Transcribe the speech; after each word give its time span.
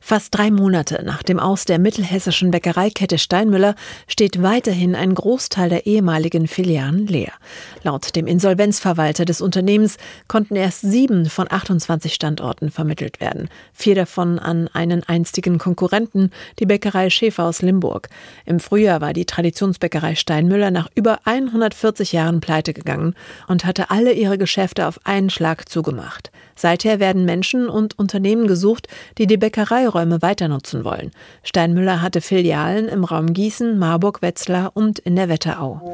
Fast 0.00 0.34
drei 0.36 0.50
Monate 0.50 1.02
nach 1.04 1.22
dem 1.22 1.38
Aus 1.38 1.64
der 1.64 1.78
mittelhessischen 1.78 2.50
Bäckereikette 2.50 3.18
Steinmüller 3.18 3.76
steht 4.08 4.42
weiterhin 4.42 4.96
ein 4.96 5.14
Großteil 5.14 5.68
der 5.68 5.86
ehemaligen 5.86 6.48
Filialen 6.48 7.06
leer. 7.06 7.32
Laut 7.84 8.16
dem 8.16 8.26
Insolvenzverwalter 8.26 9.24
des 9.24 9.40
Unternehmens 9.40 9.98
konnten 10.26 10.56
erst 10.56 10.80
sieben 10.80 11.26
von 11.26 11.46
28 11.50 12.14
Standorten 12.14 12.70
vermittelt 12.70 13.20
werden. 13.20 13.48
Vier 13.72 13.94
davon 13.94 14.38
an 14.38 14.68
einen 14.68 15.04
einstigen 15.04 15.58
Konkurrenten, 15.58 16.30
die 16.58 16.66
Bäckerei 16.66 17.08
Schäfer 17.08 17.44
aus 17.44 17.62
Limburg. 17.62 18.08
Im 18.44 18.58
Frühjahr 18.58 19.00
war 19.00 19.12
die 19.12 19.26
Traditionsbäckerei 19.26 20.16
Steinmüller 20.16 20.70
nach 20.70 20.88
über 20.94 21.20
140 21.24 22.12
Jahren 22.12 22.40
pleite 22.40 22.72
gegangen 22.72 23.14
und 23.46 23.64
hatte 23.64 23.90
alle 23.90 24.12
ihre 24.12 24.38
Geschäfte 24.38 24.86
auf 24.86 24.98
einen 25.04 25.30
Schlag 25.30 25.68
zugemacht. 25.68 26.30
Seither 26.62 27.00
werden 27.00 27.24
Menschen 27.24 27.68
und 27.68 27.98
Unternehmen 27.98 28.46
gesucht, 28.46 28.86
die 29.18 29.26
die 29.26 29.36
Bäckereiräume 29.36 30.22
weiter 30.22 30.46
nutzen 30.46 30.84
wollen. 30.84 31.10
Steinmüller 31.42 32.00
hatte 32.00 32.20
Filialen 32.20 32.86
im 32.86 33.02
Raum 33.02 33.32
Gießen, 33.32 33.80
Marburg, 33.80 34.22
Wetzlar 34.22 34.70
und 34.72 35.00
in 35.00 35.16
der 35.16 35.28
Wetterau. 35.28 35.92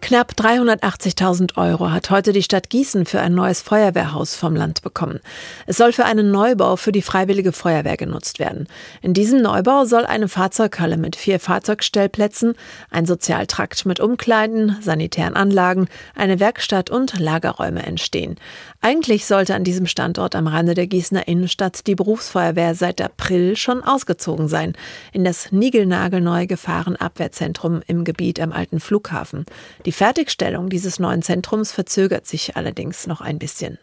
Knapp 0.00 0.32
380.000 0.38 1.58
Euro 1.58 1.90
hat 1.90 2.10
heute 2.10 2.32
die 2.32 2.42
Stadt 2.42 2.70
Gießen 2.70 3.04
für 3.04 3.20
ein 3.20 3.34
neues 3.34 3.60
Feuerwehrhaus 3.60 4.36
vom 4.36 4.54
Land 4.56 4.80
bekommen. 4.80 5.20
Es 5.66 5.76
soll 5.76 5.92
für 5.92 6.06
einen 6.06 6.30
Neubau 6.30 6.76
für 6.76 6.92
die 6.92 7.02
Freiwillige 7.02 7.52
Feuerwehr 7.52 7.96
genutzt 7.98 8.38
werden. 8.38 8.68
In 9.02 9.12
diesem 9.12 9.42
Neubau 9.42 9.84
soll 9.84 10.06
eine 10.06 10.28
Fahrzeughalle 10.28 10.96
mit 10.96 11.16
vier 11.16 11.40
Fahrzeugstellplätzen, 11.40 12.54
ein 12.90 13.04
Sozialtrakt 13.04 13.84
mit 13.84 14.00
Umkleiden, 14.00 14.78
sanitären 14.80 15.36
Anlagen, 15.36 15.88
eine 16.14 16.40
Werkstatt 16.40 16.88
und 16.88 17.18
Lagerräume 17.18 17.82
entstehen. 17.82 18.36
Eigentlich 18.80 19.26
sollte 19.26 19.56
an 19.56 19.64
diesem 19.64 19.86
Standort 19.86 20.36
am 20.36 20.46
Rande 20.46 20.74
der 20.74 20.86
Gießener 20.86 21.28
Innenstadt 21.28 21.86
die 21.86 21.96
Berufsfeuerwehr 21.96 22.74
seit 22.74 23.02
April 23.02 23.56
schon 23.56 23.82
ausgezogen 23.82 24.48
sein, 24.48 24.74
in 25.12 25.24
das 25.24 25.52
niegelnagelneue 25.52 26.46
Gefahrenabwehrzentrum 26.46 27.82
im 27.88 28.04
Gebiet 28.04 28.40
am 28.40 28.52
alten 28.52 28.80
Flughafen. 28.80 29.44
Die 29.88 29.92
Fertigstellung 29.92 30.68
dieses 30.68 30.98
neuen 30.98 31.22
Zentrums 31.22 31.72
verzögert 31.72 32.26
sich 32.26 32.56
allerdings 32.58 33.06
noch 33.06 33.22
ein 33.22 33.38
bisschen. 33.38 33.78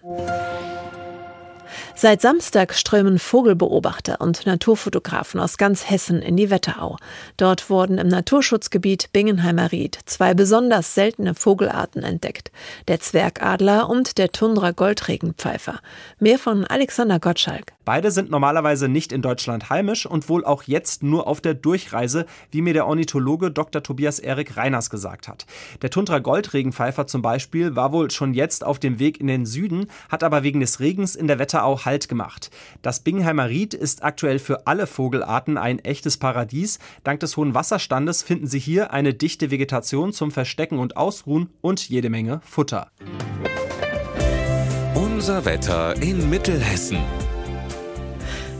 Seit 1.98 2.22
Samstag 2.22 2.74
strömen 2.74 3.20
Vogelbeobachter 3.20 4.20
und 4.20 4.46
Naturfotografen 4.46 5.40
aus 5.40 5.58
ganz 5.58 5.90
Hessen 5.90 6.22
in 6.22 6.36
die 6.36 6.50
Wetterau. 6.50 6.98
Dort 7.38 7.70
wurden 7.70 7.98
im 8.00 8.10
Naturschutzgebiet 8.10 9.14
Bingenheimer 9.14 9.72
Ried 9.72 9.98
zwei 10.06 10.34
besonders 10.34 10.94
seltene 10.94 11.36
Vogelarten 11.36 12.04
entdeckt: 12.04 12.52
der 12.90 13.00
Zwergadler 13.00 13.90
und 13.90 14.18
der 14.18 14.34
Tundra-Goldregenpfeifer. 14.34 15.80
Mehr 16.20 16.38
von 16.38 16.66
Alexander 16.66 17.18
Gottschalk. 17.22 17.72
Beide 17.86 18.10
sind 18.10 18.32
normalerweise 18.32 18.90
nicht 18.90 19.12
in 19.12 19.22
Deutschland 19.22 19.70
heimisch 19.70 20.08
und 20.08 20.28
wohl 20.28 20.44
auch 20.44 20.64
jetzt 20.64 21.04
nur 21.04 21.28
auf 21.28 21.40
der 21.40 21.54
Durchreise, 21.54 22.26
wie 22.50 22.64
mir 22.64 22.74
der 22.74 22.88
Ornithologe 22.88 23.52
Dr. 23.52 23.84
Tobias 23.84 24.18
Erik 24.18 24.58
Reiners 24.58 24.90
gesagt 24.90 25.28
hat. 25.28 25.46
Der 25.84 25.92
Tundra-Goldregenpfeifer 25.92 27.06
zum 27.06 27.22
Beispiel 27.22 27.76
war 27.76 27.94
wohl 27.94 28.10
schon 28.10 28.34
jetzt 28.34 28.66
auf 28.66 28.80
dem 28.80 28.98
Weg 28.98 29.20
in 29.22 29.28
den 29.28 29.46
Süden, 29.46 29.86
hat 30.10 30.24
aber 30.24 30.42
wegen 30.42 30.62
des 30.62 30.80
Regens 30.80 31.16
in 31.16 31.28
der 31.28 31.38
Wetterau 31.38 31.85
Halt 31.86 32.10
gemacht. 32.10 32.50
Das 32.82 33.00
Bingheimer 33.00 33.50
Ried 33.50 33.74
ist 33.74 34.04
aktuell 34.04 34.40
für 34.40 34.68
alle 34.68 34.88
Vogelarten 34.88 35.58
ein 35.58 35.80
echtes 35.80 36.18
Paradies. 36.18 36.80
Dank 37.04 37.20
des 37.20 37.38
hohen 37.38 37.54
Wasserstandes 37.54 38.24
finden 38.24 38.48
Sie 38.48 38.60
hier 38.60 38.92
eine 38.92 39.14
dichte 39.14 39.52
Vegetation 39.52 40.14
zum 40.14 40.32
Verstecken 40.32 40.80
und 40.80 40.98
Ausruhen 40.98 41.50
und 41.62 41.88
jede 41.88 42.10
Menge 42.10 42.42
Futter. 42.44 42.92
Unser 44.96 45.46
Wetter 45.46 45.96
in 46.02 46.30
Mittelhessen. 46.30 47.00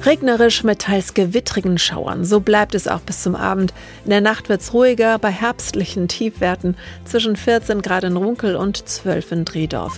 Regnerisch 0.06 0.64
mit 0.64 0.80
teils 0.80 1.16
gewittrigen 1.16 1.80
Schauern. 1.80 2.26
So 2.26 2.40
bleibt 2.40 2.76
es 2.76 2.88
auch 2.88 3.00
bis 3.00 3.24
zum 3.24 3.36
Abend. 3.36 3.74
In 4.04 4.12
der 4.12 4.22
Nacht 4.22 4.50
wird 4.50 4.62
es 4.62 4.72
ruhiger 4.72 5.18
bei 5.18 5.32
herbstlichen 5.32 6.08
Tiefwerten 6.08 6.78
zwischen 7.06 7.36
14 7.36 7.82
Grad 7.82 8.04
in 8.04 8.16
Runkel 8.16 8.56
und 8.56 8.88
12 8.88 9.32
in 9.32 9.46
Driedorf. 9.46 9.98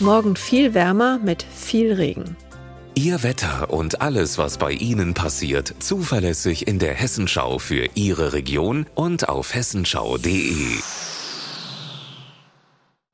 Morgen 0.00 0.36
viel 0.36 0.74
wärmer 0.74 1.18
mit 1.18 1.42
viel 1.42 1.94
Regen. 1.94 2.36
Ihr 2.94 3.22
Wetter 3.22 3.70
und 3.70 4.02
alles, 4.02 4.36
was 4.36 4.58
bei 4.58 4.72
Ihnen 4.72 5.14
passiert, 5.14 5.74
zuverlässig 5.78 6.66
in 6.66 6.78
der 6.78 6.92
Hessenschau 6.92 7.58
für 7.58 7.88
Ihre 7.94 8.34
Region 8.34 8.86
und 8.94 9.28
auf 9.28 9.54
hessenschau.de. 9.54 10.76